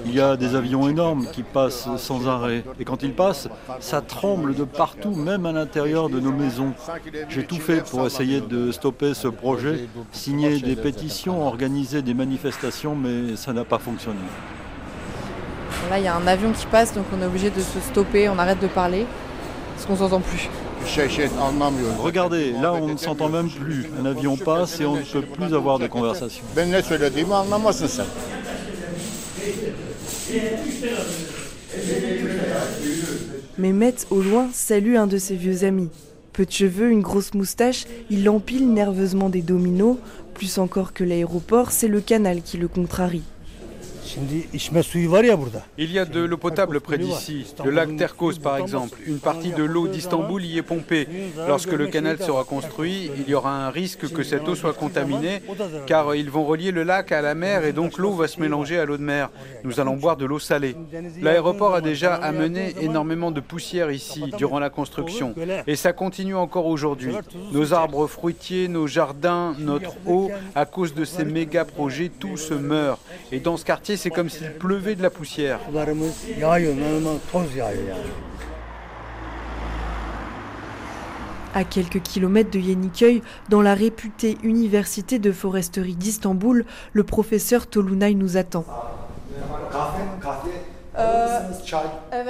Il 0.06 0.15
y 0.15 0.22
a 0.22 0.38
des 0.38 0.56
avions 0.56 0.88
énormes 0.88 1.27
qui 1.34 1.44
passent 1.44 1.89
sans 1.98 2.30
arrêt. 2.30 2.63
Et 2.80 2.86
quand 2.86 3.04
ils 3.04 3.13
passent, 3.13 3.50
ça 3.82 4.00
tremble 4.00 4.56
de 4.56 4.63
partout, 4.63 5.15
même 5.15 5.46
à 5.46 5.51
l'intérieur 5.51 6.10
de 6.10 6.22
nos 6.22 6.32
maisons. 6.32 6.72
J'ai 7.27 7.44
tout 7.44 7.60
fait 7.60 7.84
pour 7.84 8.06
essayer 8.06 8.39
de 8.39 8.72
stopper 8.72 9.13
ce 9.13 9.27
projet, 9.27 9.89
signer 10.13 10.60
des 10.60 10.77
pétitions, 10.77 11.46
organiser 11.46 12.01
des 12.01 12.13
manifestations, 12.13 12.96
mais 12.96 13.36
ça 13.36 13.51
n'a 13.51 13.65
pas 13.65 13.80
fonctionné. 13.80 14.20
Là, 15.89 16.00
il 16.00 16.06
y 16.06 16.08
a 16.08 16.15
un 16.15 16.25
avion 16.25 16.51
qui 16.54 16.65
passe, 16.68 16.94
donc 16.94 17.06
on 17.15 17.22
est 17.22 17.25
obligé 17.25 17.50
de 17.50 17.60
se 17.60 17.82
stopper, 17.82 18.30
on 18.30 18.39
arrête 18.39 18.62
de 18.62 18.68
parler, 18.68 19.06
parce 19.75 19.86
qu'on 19.86 19.98
s'entend 19.98 20.22
plus. 20.22 20.50
Regardez, 22.00 22.51
là 22.51 22.74
on 22.74 22.88
ne 22.88 22.98
s'entend 22.98 23.30
même 23.30 23.50
plus. 23.50 23.86
Un 24.00 24.06
avion 24.06 24.38
passe 24.38 24.80
et 24.80 24.86
on 24.86 24.96
ne 24.96 25.01
peut 25.01 25.22
plus 25.22 25.54
avoir 25.54 25.80
de 25.80 25.88
conversation. 25.88 26.44
Mehmet, 33.58 33.96
au 34.10 34.22
loin, 34.22 34.50
salue 34.51 34.96
un 34.96 35.08
de 35.08 35.18
ses 35.18 35.36
vieux 35.36 35.63
amis. 35.63 35.89
Peu 36.34 36.46
de 36.46 36.51
cheveux, 36.51 36.92
une 36.92 37.01
grosse 37.01 37.34
moustache, 37.34 37.86
il 38.10 38.27
empile 38.30 38.72
nerveusement 38.74 39.30
des 39.30 39.42
dominos. 39.42 39.98
Plus 40.34 40.58
encore 40.58 40.92
que 40.92 41.06
l'aéroport, 41.06 41.72
c'est 41.72 41.88
le 41.88 42.01
canal 42.01 42.42
qui 42.42 42.58
le 42.58 42.68
contrarie. 42.68 43.24
Il 45.78 45.92
y 45.92 46.00
a 46.00 46.06
de 46.06 46.20
l'eau 46.22 46.38
potable 46.38 46.80
près 46.80 46.98
d'ici, 46.98 47.46
le 47.64 47.72
lac 47.72 47.96
Terkos 47.96 48.34
par 48.42 48.58
exemple. 48.58 48.98
Une 49.06 49.20
partie 49.20 49.52
de 49.52 49.64
l'eau 49.64 49.88
d'Istanbul 49.88 50.44
y 50.44 50.58
est 50.58 50.64
pompée. 50.64 51.08
Lorsque 51.48 51.72
le 51.72 51.88
canal 51.88 52.20
sera 52.20 52.44
construit, 52.44 53.12
il 53.18 53.30
y 53.30 53.34
aura 53.34 53.66
un 53.66 53.70
risque 53.70 54.12
que 54.12 54.24
cette 54.24 54.48
eau 54.48 54.56
soit 54.56 54.74
contaminée, 54.74 55.42
car 55.88 56.16
ils 56.16 56.30
vont 56.30 56.46
relier 56.46 56.72
le 56.72 56.84
lac 56.84 57.12
à 57.12 57.22
la 57.22 57.36
mer 57.36 57.66
et 57.66 57.74
donc 57.74 57.98
l'eau 57.98 58.12
va 58.12 58.28
se 58.28 58.40
mélanger 58.40 58.80
à 58.80 58.86
l'eau 58.86 58.98
de 58.98 59.04
mer. 59.04 59.30
Nous 59.64 59.80
allons 59.80 59.96
boire 59.96 60.18
de 60.18 60.26
l'eau 60.26 60.40
salée. 60.40 60.76
L'aéroport 61.22 61.76
a 61.76 61.82
déjà 61.82 62.16
amené 62.16 62.76
énormément 62.82 63.32
de 63.32 63.40
poussière 63.40 63.92
ici 63.92 64.24
durant 64.38 64.60
la 64.60 64.70
construction, 64.70 65.34
et 65.68 65.76
ça 65.76 65.94
continue 65.94 66.36
encore 66.36 66.66
aujourd'hui. 66.68 67.14
Nos 67.52 67.74
arbres 67.74 68.08
fruitiers, 68.08 68.68
nos 68.68 68.88
jardins, 68.88 69.56
notre 69.60 69.96
eau, 70.06 70.32
à 70.56 70.66
cause 70.66 70.94
de 70.94 71.06
ces 71.06 71.26
méga 71.26 71.66
projets, 71.66 72.10
tout 72.10 72.38
se 72.38 72.54
meurt. 72.54 73.00
Et 73.32 73.40
dans 73.40 73.58
ce 73.58 73.66
quartier, 73.66 73.95
c'est 73.98 74.10
comme 74.10 74.30
s'il 74.30 74.52
pleuvait 74.54 74.96
de 74.96 75.02
la 75.02 75.10
poussière. 75.10 75.60
À 81.54 81.64
quelques 81.64 82.02
kilomètres 82.02 82.52
de 82.52 82.60
Yeniköy, 82.60 83.22
dans 83.50 83.62
la 83.62 83.74
réputée 83.74 84.38
université 84.44 85.20
de 85.20 85.32
foresterie 85.32 85.96
d'Istanbul, 85.96 86.66
le 86.92 87.04
professeur 87.04 87.68
Tolunay 87.68 88.14
nous 88.14 88.36
attend. 88.36 88.66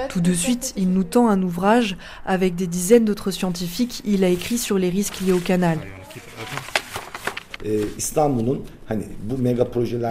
Tout 0.08 0.20
de 0.20 0.32
suite, 0.32 0.72
il 0.76 0.90
nous 0.90 1.04
tend 1.04 1.28
un 1.28 1.42
ouvrage 1.42 1.96
avec 2.24 2.54
des 2.54 2.66
dizaines 2.66 3.04
d'autres 3.04 3.30
scientifiques. 3.30 4.02
Il 4.04 4.24
a 4.24 4.28
écrit 4.28 4.58
sur 4.58 4.78
les 4.78 4.90
risques 4.90 5.20
liés 5.20 5.32
au 5.32 5.38
canal. 5.38 5.78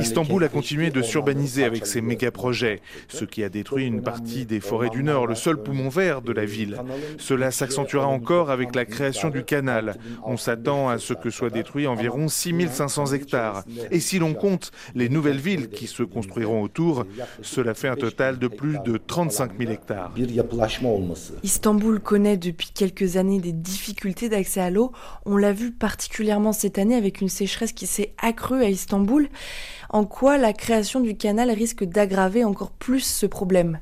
Istanbul 0.01 0.44
a 0.44 0.48
continué 0.50 0.89
de 0.89 1.01
s'urbaniser 1.01 1.63
avec 1.63 1.86
ses 1.86 2.01
méga-projets, 2.01 2.82
ce 3.08 3.24
qui 3.24 3.44
a 3.44 3.50
détruit 3.50 3.86
une 3.86 4.01
partie 4.01 4.46
des 4.46 4.60
forêts 4.60 4.89
du 4.89 5.03
Nord, 5.03 5.27
le 5.27 5.36
seul 5.36 5.58
poumon 5.62 5.89
vert 5.89 6.22
de 6.22 6.34
la 6.34 6.46
ville. 6.46 6.77
Cela 7.17 7.51
s'accentuera 7.51 8.08
encore 8.08 8.51
avec 8.51 8.75
la 8.75 8.86
création 8.86 9.29
du 9.29 9.44
canal. 9.44 9.96
On 10.25 10.38
s'attend 10.38 10.89
à 10.89 10.98
ce 10.98 11.13
que 11.13 11.29
soient 11.29 11.50
détruits 11.50 11.88
environ 11.88 12.27
6500 12.27 13.13
hectares. 13.13 13.63
Et 13.91 14.00
si 14.00 14.20
l'on 14.20 14.34
compte 14.34 14.72
les 14.94 15.10
nouvelles 15.10 15.39
villes 15.39 15.70
qui 15.70 15.88
se 15.88 16.03
construiront 16.03 16.62
autour, 16.62 17.05
cela 17.41 17.74
fait 17.74 17.88
un 17.88 17.96
total 17.96 18.39
de 18.39 18.48
plus 18.48 18.77
de 18.86 18.98
35 18.98 19.51
000 19.58 19.72
hectares. 19.72 20.12
Istanbul 21.44 22.00
connaît 22.00 22.38
depuis 22.38 22.72
quelques 22.74 23.15
années 23.17 23.39
des 23.39 23.53
difficultés 23.53 24.29
d'accès 24.29 24.60
à 24.62 24.70
l'eau. 24.70 24.91
On 25.25 25.38
l'a 25.38 25.53
vu 25.53 25.72
particulièrement 25.72 26.51
cette 26.51 26.77
année 26.77 26.96
avec 26.96 27.22
une 27.22 27.29
sécheresse 27.29 27.72
qui 27.72 27.88
s'est 27.88 28.13
accrue 28.22 28.65
à 28.66 28.70
Istanbul. 28.70 29.30
En 29.90 30.06
quoi 30.06 30.38
la 30.38 30.52
création 30.52 31.00
du 31.00 31.16
canal 31.16 31.50
risque 31.52 31.84
d'aggraver 31.84 32.44
encore 32.44 32.72
plus 32.72 33.02
ce 33.02 33.26
problème 33.26 33.80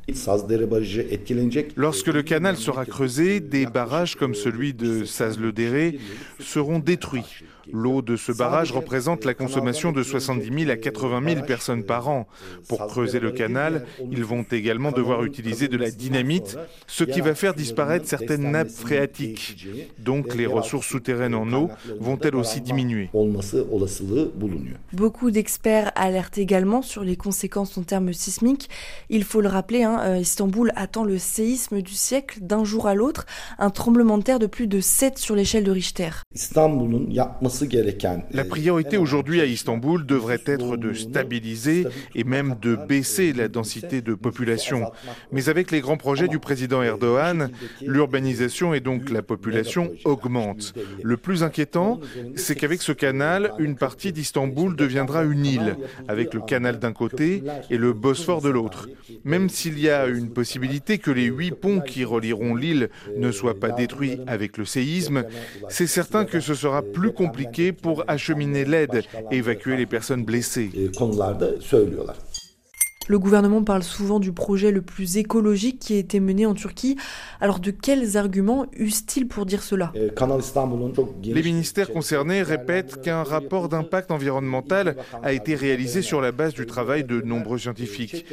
Lorsque 1.75 2.07
le 2.07 2.21
canal 2.21 2.57
sera 2.57 2.85
creusé, 2.85 3.39
des 3.39 3.65
barrages 3.65 4.15
comme 4.15 4.35
celui 4.35 4.73
de 4.73 5.05
Sazledere 5.05 5.93
seront 6.39 6.79
détruits. 6.79 7.43
L'eau 7.71 8.01
de 8.01 8.15
ce 8.15 8.31
barrage 8.31 8.71
représente 8.71 9.25
la 9.25 9.33
consommation 9.33 9.91
de 9.91 10.03
70 10.03 10.65
000 10.65 10.71
à 10.71 10.75
80 10.75 11.33
000 11.35 11.45
personnes 11.45 11.83
par 11.83 12.09
an. 12.09 12.27
Pour 12.67 12.87
creuser 12.87 13.19
le 13.19 13.31
canal, 13.31 13.85
ils 14.11 14.23
vont 14.23 14.45
également 14.51 14.91
devoir 14.91 15.23
utiliser 15.23 15.67
de 15.67 15.77
la 15.77 15.91
dynamite, 15.91 16.57
ce 16.87 17.03
qui 17.03 17.21
va 17.21 17.35
faire 17.35 17.53
disparaître 17.53 18.07
certaines 18.07 18.51
nappes 18.51 18.69
phréatiques. 18.69 19.67
Donc 19.99 20.35
les 20.35 20.45
ressources 20.45 20.87
souterraines 20.87 21.35
en 21.35 21.51
eau 21.53 21.69
vont 21.99 22.17
elles 22.19 22.35
aussi 22.35 22.61
diminuer. 22.61 23.09
Beaucoup 24.93 25.31
d'experts 25.31 25.91
alertent 25.95 26.37
également 26.37 26.81
sur 26.81 27.03
les 27.03 27.15
conséquences 27.15 27.77
en 27.77 27.83
termes 27.83 28.13
sismiques. 28.13 28.69
Il 29.09 29.23
faut 29.23 29.41
le 29.41 29.49
rappeler, 29.49 29.83
hein, 29.83 29.99
euh, 30.03 30.17
Istanbul 30.17 30.71
attend 30.75 31.03
le 31.03 31.17
séisme 31.17 31.81
du 31.81 31.93
siècle 31.93 32.39
d'un 32.41 32.63
jour 32.63 32.87
à 32.87 32.95
l'autre, 32.95 33.25
un 33.59 33.69
tremblement 33.69 34.17
de 34.17 34.23
terre 34.23 34.39
de 34.39 34.47
plus 34.47 34.67
de 34.67 34.79
7 34.79 35.17
sur 35.17 35.35
l'échelle 35.35 35.63
de 35.63 35.71
Richter. 35.71 36.09
La 38.31 38.43
priorité 38.43 38.97
aujourd'hui 38.97 39.39
à 39.39 39.45
Istanbul 39.45 40.05
devrait 40.05 40.41
être 40.45 40.77
de 40.77 40.93
stabiliser 40.93 41.85
et 42.15 42.23
même 42.23 42.55
de 42.61 42.75
baisser 42.75 43.33
la 43.33 43.47
densité 43.47 44.01
de 44.01 44.15
population. 44.15 44.91
Mais 45.31 45.49
avec 45.49 45.69
les 45.69 45.81
grands 45.81 45.97
projets 45.97 46.27
du 46.27 46.39
président 46.39 46.81
Erdogan, 46.81 47.49
l'urbanisation 47.81 48.73
et 48.73 48.79
donc 48.79 49.09
la 49.09 49.21
population 49.21 49.91
augmentent. 50.03 50.73
Le 51.03 51.17
plus 51.17 51.43
inquiétant, 51.43 51.99
c'est 52.35 52.55
qu'avec 52.55 52.81
ce 52.81 52.91
canal, 52.91 53.53
une 53.59 53.75
partie 53.75 54.11
d'Istanbul 54.11 54.75
deviendra 54.75 55.23
une 55.23 55.45
île, 55.45 55.77
avec 56.07 56.33
le 56.33 56.41
canal 56.41 56.79
d'un 56.79 56.93
côté 56.93 57.43
et 57.69 57.77
le 57.77 57.93
Bosphore 57.93 58.41
de 58.41 58.49
l'autre. 58.49 58.89
Même 59.23 59.49
s'il 59.49 59.79
y 59.79 59.89
a 59.89 60.07
une 60.07 60.29
possibilité 60.29 60.97
que 60.97 61.11
les 61.11 61.25
huit 61.25 61.51
ponts 61.51 61.81
qui 61.81 62.03
relieront 62.03 62.55
l'île 62.55 62.89
ne 63.17 63.31
soient 63.31 63.59
pas 63.59 63.69
détruits 63.69 64.17
avec 64.27 64.57
le 64.57 64.65
séisme, 64.65 65.25
c'est 65.69 65.87
certain 65.87 66.25
que 66.25 66.39
ce 66.39 66.55
sera 66.55 66.81
plus 66.81 67.11
compliqué 67.11 67.42
pour 67.71 68.03
acheminer 68.07 68.65
l'aide 68.65 69.03
et 69.31 69.37
évacuer 69.37 69.77
les 69.77 69.85
personnes 69.85 70.23
blessées. 70.23 70.71
Le 73.07 73.19
gouvernement 73.19 73.63
parle 73.63 73.83
souvent 73.83 74.19
du 74.19 74.31
projet 74.31 74.71
le 74.71 74.81
plus 74.81 75.17
écologique 75.17 75.79
qui 75.79 75.95
a 75.95 75.97
été 75.97 76.19
mené 76.19 76.45
en 76.45 76.53
Turquie. 76.53 76.97
Alors 77.41 77.59
de 77.59 77.71
quels 77.71 78.15
arguments 78.15 78.65
use-t-il 78.73 79.27
pour 79.27 79.45
dire 79.45 79.61
cela? 79.61 79.91
Les 81.23 81.43
ministères 81.43 81.91
concernés 81.91 82.41
répètent 82.43 83.01
qu'un 83.01 83.23
rapport 83.23 83.67
d'impact 83.67 84.11
environnemental 84.11 84.95
a 85.21 85.33
été 85.33 85.55
réalisé 85.55 86.01
sur 86.01 86.21
la 86.21 86.31
base 86.31 86.53
du 86.53 86.65
travail 86.65 87.03
de 87.03 87.21
nombreux 87.21 87.57
scientifiques. 87.57 88.25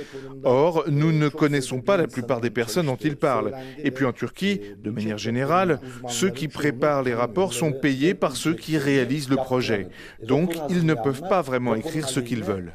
Or, 0.44 0.84
nous 0.88 1.12
ne 1.12 1.28
connaissons 1.28 1.80
pas 1.80 1.96
la 1.96 2.06
plupart 2.06 2.40
des 2.40 2.50
personnes 2.50 2.86
dont 2.86 2.96
ils 2.96 3.16
parlent. 3.16 3.52
Et 3.82 3.90
puis 3.90 4.04
en 4.04 4.12
Turquie, 4.12 4.60
de 4.82 4.90
manière 4.90 5.18
générale, 5.18 5.80
ceux 6.08 6.30
qui 6.30 6.46
préparent 6.46 7.02
les 7.02 7.14
rapports 7.14 7.54
sont 7.54 7.72
payés 7.72 8.14
par 8.14 8.36
ceux 8.36 8.54
qui 8.54 8.78
réalisent 8.78 9.30
le 9.30 9.36
projet. 9.36 9.88
Donc, 10.22 10.54
ils 10.68 10.86
ne 10.86 10.94
peuvent 10.94 11.22
pas 11.28 11.42
vraiment 11.42 11.74
écrire 11.74 12.08
ce 12.08 12.20
qu'ils 12.20 12.44
veulent. 12.44 12.72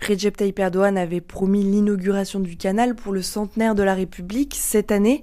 Recep 0.00 0.36
Tayyip 0.36 0.67
Erdogan 0.68 0.98
avait 0.98 1.22
promis 1.22 1.62
l'inauguration 1.62 2.40
du 2.40 2.58
canal 2.58 2.94
pour 2.94 3.14
le 3.14 3.22
centenaire 3.22 3.74
de 3.74 3.82
la 3.82 3.94
République 3.94 4.54
cette 4.54 4.92
année. 4.92 5.22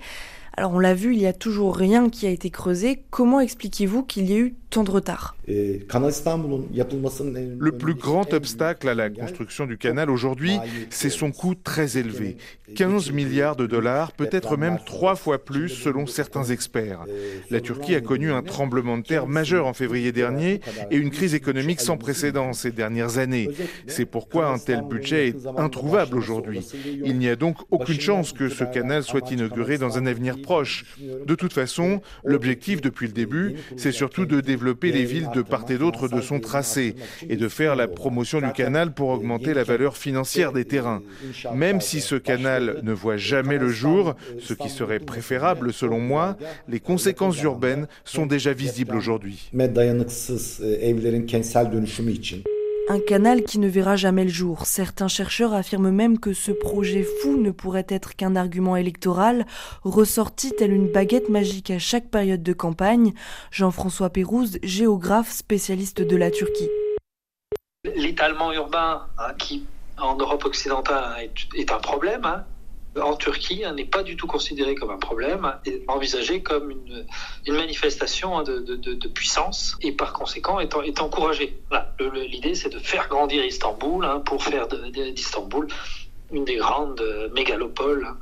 Alors 0.58 0.74
on 0.74 0.80
l'a 0.80 0.96
vu, 0.96 1.14
il 1.14 1.20
n'y 1.20 1.28
a 1.28 1.34
toujours 1.34 1.76
rien 1.76 2.10
qui 2.10 2.26
a 2.26 2.32
été 2.32 2.50
creusé. 2.50 3.04
Comment 3.12 3.40
expliquez-vous 3.40 4.02
qu'il 4.02 4.26
y 4.32 4.34
ait 4.34 4.40
eu 4.40 4.56
de 4.84 4.92
retard 4.92 5.36
Le 7.60 7.72
plus 7.72 7.94
grand 7.94 8.34
obstacle 8.34 8.90
à 8.90 8.96
la 8.96 9.10
construction 9.10 9.66
du 9.66 9.78
canal 9.78 10.10
aujourd'hui, 10.10 10.58
c'est 10.90 11.10
son 11.10 11.32
coût 11.32 11.56
très 11.56 11.98
élevé. 11.98 12.38
15 12.76 13.12
milliards 13.12 13.56
de 13.56 13.68
dollars, 13.68 14.12
peut-être 14.12 14.58
même 14.58 14.80
trois 14.86 15.16
fois 15.16 15.44
plus 15.44 15.70
selon 15.70 16.08
certains 16.08 16.46
experts. 16.46 17.06
La 17.52 17.62
Turquie 17.62 17.96
a 17.96 18.02
connu 18.02 18.32
un 18.32 18.42
tremblement 18.42 18.98
de 18.98 19.04
terre 19.04 19.28
majeur 19.28 19.68
en 19.68 19.74
février 19.74 20.12
dernier 20.12 20.62
et 20.92 20.98
une 20.98 21.12
crise 21.12 21.36
économique 21.36 21.80
sans 21.80 21.98
précédent 21.98 22.54
ces 22.54 22.72
dernières 22.72 23.18
années. 23.18 23.50
C'est 23.88 24.06
pourquoi 24.06 24.48
un 24.48 24.58
tel 24.58 24.82
budget 24.82 25.30
est 25.30 25.48
introuvable 25.58 26.18
aujourd'hui. 26.18 26.68
Il 27.06 27.18
n'y 27.18 27.30
a 27.30 27.36
donc 27.36 27.58
aucune 27.72 28.00
chance 28.00 28.34
que 28.34 28.50
ce 28.50 28.64
canal 28.64 29.04
soit 29.04 29.32
inauguré 29.32 29.78
dans 29.78 29.98
un 29.98 30.06
avenir 30.06 30.42
proche. 30.42 30.86
De 31.26 31.36
toute 31.36 31.54
façon, 31.54 32.02
l'objectif 32.24 32.82
depuis 32.82 33.08
le 33.08 33.14
début, 33.14 33.56
c'est 33.78 33.92
surtout 33.92 34.26
de 34.26 34.42
développer 34.42 34.65
les 34.92 35.06
villes 35.06 35.30
de 35.34 35.42
part 35.42 35.66
et 35.70 35.78
d'autre 35.78 36.08
de 36.08 36.22
son 36.22 36.40
tracé 36.40 36.96
et 37.28 37.36
de 37.36 37.48
faire 37.48 37.76
la 37.76 37.88
promotion 37.88 38.42
du 38.42 38.52
canal 38.52 38.94
pour 38.94 39.10
augmenter 39.10 39.54
la 39.54 39.64
valeur 39.64 39.98
financière 39.98 40.52
des 40.52 40.66
terrains. 40.66 41.02
Même 41.54 41.82
si 41.82 42.02
ce 42.02 42.16
canal 42.16 42.80
ne 42.84 42.94
voit 42.94 43.18
jamais 43.18 43.58
le 43.58 43.70
jour, 43.70 44.16
ce 44.40 44.54
qui 44.54 44.70
serait 44.70 45.00
préférable 45.00 45.74
selon 45.74 46.00
moi, 46.00 46.38
les 46.68 46.80
conséquences 46.80 47.42
urbaines 47.42 47.88
sont 48.04 48.26
déjà 48.26 48.54
visibles 48.54 48.96
aujourd'hui. 48.96 49.50
Un 52.88 53.00
canal 53.00 53.44
qui 53.44 53.58
ne 53.58 53.68
verra 53.68 53.96
jamais 53.96 54.24
le 54.24 54.30
jour. 54.30 54.68
Certains 54.68 55.08
chercheurs 55.08 55.56
affirment 55.56 55.90
même 55.90 56.20
que 56.20 56.34
ce 56.34 56.52
projet 56.52 57.02
fou 57.02 57.36
ne 57.36 57.50
pourrait 57.50 57.88
être 57.90 58.16
qu'un 58.16 58.36
argument 58.36 58.76
électoral, 58.76 59.48
ressorti 59.82 60.52
tel 60.56 60.72
une 60.72 60.92
baguette 60.92 61.30
magique 61.30 61.72
à 61.72 61.80
chaque 61.80 62.12
période 62.12 62.44
de 62.44 62.54
campagne. 62.54 63.14
Jean-François 63.50 64.12
Pérouse, 64.12 64.60
géographe 64.62 65.32
spécialiste 65.32 66.04
de 66.04 66.16
la 66.16 66.30
Turquie. 66.30 66.70
L'étalement 67.96 68.54
urbain, 68.54 69.08
hein, 69.18 69.34
qui 69.40 69.66
en 69.98 70.16
Europe 70.16 70.46
occidentale 70.46 71.28
est, 71.56 71.72
un 71.72 71.80
problème, 71.80 72.24
hein, 72.24 72.46
en 73.02 73.16
Turquie 73.16 73.64
hein, 73.66 73.74
n'est 73.74 73.86
pas 73.86 74.04
du 74.04 74.16
tout 74.16 74.28
considéré 74.28 74.76
comme 74.76 74.92
un 74.92 74.98
problème, 74.98 75.54
et 75.66 75.84
envisagé 75.88 76.42
comme 76.42 76.72
une, 76.72 77.06
manifestation 77.54 78.38
hein, 78.38 78.44
de, 78.44 79.08
puissance 79.08 79.78
et 79.82 79.92
par 79.92 80.14
conséquent 80.14 80.60
est, 80.60 80.74
est 80.86 81.02
encouragé. 81.02 81.58
L'idée 82.00 82.56
c'est 82.56 82.70
de 82.70 82.80
faire 82.80 83.08
grandir 83.08 83.44
Istanbul 83.46 84.06
hein, 84.06 84.22
pour 84.26 84.44
faire 84.44 84.68
d'Istanbul 84.68 85.68
une 86.32 86.46
des 86.46 86.56
grandes 86.56 87.04
mégalopoles 87.34 88.08
euh, 88.08 88.14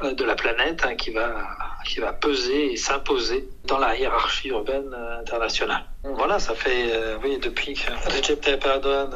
de 0.00 0.24
la 0.24 0.34
planète 0.34 0.84
qui, 0.96 1.10
va, 1.10 1.46
qui 1.84 2.00
va 2.00 2.12
peser 2.12 2.72
et 2.72 2.76
s'imposer 2.76 3.48
dans 3.64 3.78
la 3.78 3.96
hiérarchie 3.96 4.48
urbaine 4.48 4.92
euh, 4.92 5.20
internationale. 5.20 5.84
Voilà, 6.02 6.38
ça 6.38 6.54
fait, 6.54 6.90
euh, 6.92 7.16
oui, 7.22 7.38
depuis 7.38 7.74
que 7.74 7.90
Recep 8.06 8.40
Tayyip 8.40 8.64
Erdogan 8.64 9.10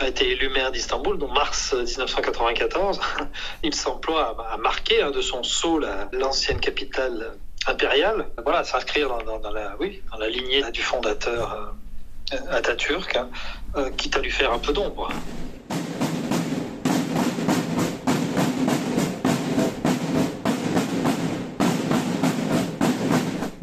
a 0.00 0.08
été 0.08 0.30
élu 0.30 0.48
maire 0.48 0.72
d'Istanbul, 0.72 1.18
donc 1.18 1.32
mars 1.34 1.74
1994, 1.74 3.00
il 3.62 3.74
s'emploie 3.74 4.36
à, 4.50 4.56
marquer 4.56 5.02
hein, 5.02 5.10
de 5.10 5.20
son 5.20 5.42
sceau 5.42 5.80
l'ancienne 6.12 6.60
capitale 6.60 7.32
impériale. 7.66 8.26
Voilà, 8.42 8.64
s'inscrire 8.64 9.08
dans, 9.24 9.50
la, 9.50 9.76
oui, 9.78 10.02
dans 10.10 10.18
la 10.18 10.28
lignée 10.28 10.62
du 10.72 10.82
fondateur 10.82 11.74
Atatürk, 12.50 13.16
hein, 13.16 13.28
quitte 13.96 14.16
à 14.16 14.20
lui 14.20 14.30
faire 14.30 14.52
un 14.52 14.58
peu 14.58 14.72
d'ombre. 14.72 15.08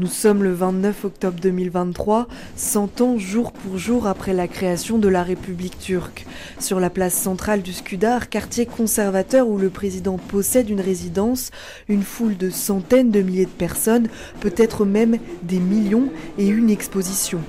Nous 0.03 0.09
sommes 0.09 0.43
le 0.43 0.51
29 0.51 1.05
octobre 1.05 1.39
2023, 1.41 2.27
100 2.57 2.99
ans 2.99 3.17
jour 3.17 3.53
pour 3.53 3.77
jour 3.77 4.05
après 4.05 4.33
la 4.33 4.49
création 4.49 4.97
de 4.97 5.07
la 5.07 5.23
République 5.23 5.79
turque. 5.79 6.25
Sur 6.59 6.81
la 6.81 6.89
place 6.89 7.13
centrale 7.13 7.61
du 7.61 7.71
Skudar, 7.71 8.27
quartier 8.27 8.65
conservateur 8.65 9.47
où 9.47 9.57
le 9.57 9.69
président 9.69 10.17
possède 10.17 10.69
une 10.69 10.81
résidence, 10.81 11.51
une 11.87 12.01
foule 12.01 12.35
de 12.35 12.49
centaines 12.49 13.11
de 13.11 13.21
milliers 13.21 13.45
de 13.45 13.49
personnes, 13.49 14.09
peut-être 14.41 14.83
même 14.83 15.19
des 15.43 15.59
millions, 15.59 16.09
et 16.37 16.47
une 16.49 16.69
exposition. 16.69 17.39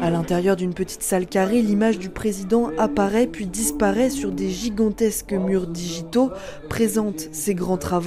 À 0.00 0.10
l'intérieur 0.10 0.56
d'une 0.56 0.72
petite 0.72 1.02
salle 1.02 1.26
carrée, 1.26 1.60
l'image 1.60 1.98
du 1.98 2.08
président 2.08 2.70
apparaît 2.78 3.26
puis 3.26 3.44
disparaît 3.44 4.08
sur 4.08 4.32
des 4.32 4.48
gigantesques 4.48 5.34
murs 5.34 5.66
digitaux, 5.66 6.30
présente 6.70 7.28
ses 7.32 7.54
grands 7.54 7.76
travaux 7.76 7.97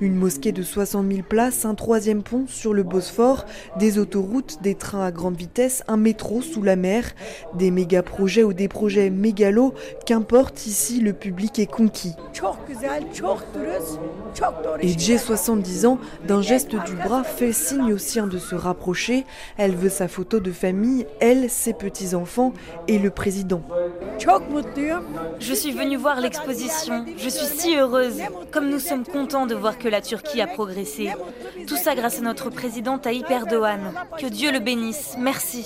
une 0.00 0.14
mosquée 0.14 0.52
de 0.52 0.62
60 0.62 1.10
000 1.10 1.22
places, 1.28 1.64
un 1.64 1.74
troisième 1.74 2.22
pont 2.22 2.44
sur 2.46 2.74
le 2.74 2.82
Bosphore, 2.82 3.44
des 3.78 3.98
autoroutes, 3.98 4.58
des 4.62 4.74
trains 4.74 5.04
à 5.04 5.10
grande 5.10 5.36
vitesse, 5.36 5.82
un 5.88 5.96
métro 5.96 6.42
sous 6.42 6.62
la 6.62 6.76
mer, 6.76 7.12
des 7.54 7.70
méga-projets 7.70 8.44
ou 8.44 8.52
des 8.52 8.68
projets 8.68 9.10
mégalos, 9.10 9.74
qu'importe 10.06 10.66
ici 10.66 11.00
le 11.00 11.12
public 11.12 11.58
est 11.58 11.66
conquis. 11.66 12.14
Et 14.80 14.98
Jay, 14.98 15.18
70 15.18 15.86
ans, 15.86 15.98
d'un 16.26 16.42
geste 16.42 16.70
du 16.70 16.94
bras, 16.94 17.24
fait 17.24 17.52
signe 17.52 17.92
au 17.92 17.98
sien 17.98 18.26
de 18.26 18.38
se 18.38 18.54
rapprocher. 18.54 19.24
Elle 19.56 19.74
veut 19.74 19.88
sa 19.88 20.08
photo 20.08 20.40
de 20.40 20.50
famille, 20.50 21.06
elle, 21.20 21.50
ses 21.50 21.72
petits-enfants 21.72 22.52
et 22.88 22.98
le 22.98 23.10
président. 23.10 23.62
Je 25.38 25.54
suis 25.54 25.72
venue 25.72 25.96
voir 25.96 26.20
l'exposition. 26.20 27.04
Je 27.16 27.28
suis 27.28 27.46
si 27.46 27.76
heureuse. 27.76 28.20
Comme 28.50 28.70
nous 28.70 28.78
sommes 28.78 29.04
content 29.22 29.46
de 29.46 29.54
voir 29.54 29.78
que 29.78 29.88
la 29.88 30.00
Turquie 30.00 30.40
a 30.40 30.48
progressé. 30.48 31.10
Tout 31.68 31.76
ça 31.76 31.94
grâce 31.94 32.18
à 32.18 32.22
notre 32.22 32.50
président 32.50 32.98
Tayyip 32.98 33.30
Erdogan. 33.30 33.92
Que 34.18 34.26
Dieu 34.26 34.50
le 34.50 34.58
bénisse. 34.58 35.14
Merci. 35.16 35.64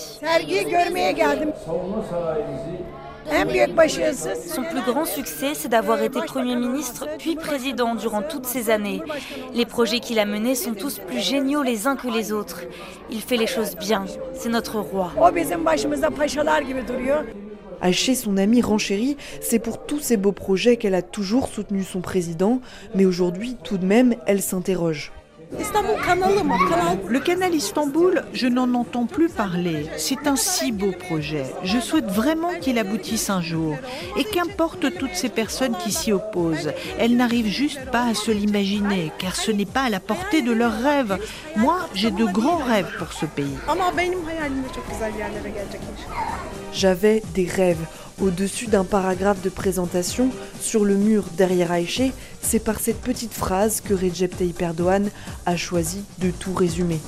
Son 4.55 4.63
plus 4.63 4.83
grand 4.83 5.07
succès, 5.07 5.55
c'est 5.55 5.69
d'avoir 5.69 6.03
été 6.03 6.21
Premier 6.21 6.55
ministre 6.55 7.07
puis 7.19 7.35
président 7.35 7.95
durant 7.95 8.21
toutes 8.21 8.45
ces 8.45 8.69
années. 8.69 9.01
Les 9.55 9.65
projets 9.65 10.01
qu'il 10.01 10.19
a 10.19 10.27
menés 10.27 10.55
sont 10.55 10.75
tous 10.75 10.99
plus 10.99 11.21
géniaux 11.21 11.63
les 11.63 11.87
uns 11.87 11.97
que 11.97 12.09
les 12.09 12.33
autres. 12.33 12.61
Il 13.11 13.23
fait 13.23 13.39
les 13.39 13.47
choses 13.47 13.75
bien. 13.75 14.05
C'est 14.35 14.51
notre 14.51 14.81
roi. 14.81 15.13
Chez 17.93 18.15
son 18.15 18.37
ami 18.37 18.63
renchérie, 18.63 19.17
c'est 19.41 19.59
pour 19.59 19.87
tous 19.87 20.01
ces 20.01 20.17
beaux 20.17 20.33
projets 20.33 20.77
qu'elle 20.77 20.95
a 20.95 21.03
toujours 21.03 21.49
soutenu 21.49 21.83
son 21.83 22.01
président, 22.01 22.61
mais 22.95 23.05
aujourd'hui, 23.05 23.57
tout 23.63 23.79
de 23.79 23.87
même, 23.87 24.15
elle 24.27 24.43
s'interroge. 24.43 25.13
Le 27.09 27.19
canal 27.21 27.55
Istanbul, 27.55 28.25
je 28.33 28.47
n'en 28.47 28.75
entends 28.75 29.07
plus 29.07 29.29
parler. 29.29 29.87
C'est 29.97 30.27
un 30.27 30.37
si 30.37 30.73
beau 30.73 30.93
projet. 30.93 31.45
Je 31.63 31.79
souhaite 31.79 32.07
vraiment 32.07 32.51
qu'il 32.61 32.79
aboutisse 32.79 33.31
un 33.31 33.41
jour. 33.41 33.77
Et 34.17 34.25
qu'importe 34.25 34.95
toutes 34.99 35.15
ces 35.15 35.29
personnes 35.29 35.77
qui 35.77 35.93
s'y 35.93 36.13
opposent, 36.13 36.73
elles 36.99 37.17
n'arrivent 37.17 37.47
juste 37.47 37.85
pas 37.93 38.07
à 38.07 38.15
se 38.15 38.31
l'imaginer, 38.31 39.13
car 39.19 39.37
ce 39.37 39.51
n'est 39.51 39.67
pas 39.67 39.83
à 39.83 39.91
la 39.91 40.01
portée 40.01 40.43
de 40.43 40.53
leurs 40.53 40.81
rêves. 40.81 41.19
Moi, 41.57 41.79
j'ai 41.95 42.11
de 42.11 42.25
grands 42.25 42.57
rêves 42.57 42.93
pour 42.99 43.13
ce 43.13 43.27
pays. 43.27 43.57
J'avais 46.77 47.23
des 47.33 47.47
rêves. 47.47 47.87
Au-dessus 48.21 48.67
d'un 48.67 48.85
paragraphe 48.85 49.41
de 49.41 49.49
présentation, 49.49 50.31
sur 50.61 50.85
le 50.85 50.95
mur 50.95 51.25
derrière 51.35 51.73
Aïché, 51.73 52.13
c'est 52.43 52.63
par 52.63 52.81
cette 52.81 53.01
petite 53.01 53.33
phrase 53.33 53.81
que 53.81 53.95
Recep 53.95 54.37
Tayyip 54.37 54.61
Erdogan 54.61 55.09
a 55.47 55.57
choisi 55.57 56.05
de 56.19 56.31
tout 56.31 56.53
résumer. 56.53 57.01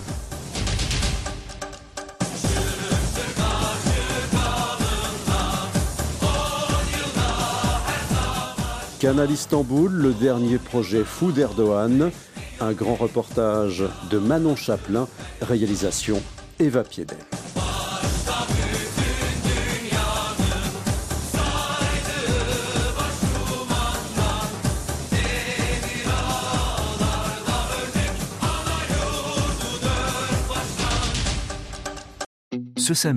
Canal 9.01 9.31
Istanbul, 9.31 9.93
le 9.93 10.15
dernier 10.15 10.57
projet 10.57 11.05
fou 11.05 11.31
d'Erdogan, 11.31 12.11
un 12.61 12.73
grand 12.73 12.95
reportage 12.95 13.85
de 14.11 14.17
Manon 14.17 14.57
Chaplin, 14.57 15.07
réalisation 15.43 16.23
Eva 16.59 16.85
Piedel. 16.85 17.19
Ce 32.89 32.95
samedi. 32.95 33.17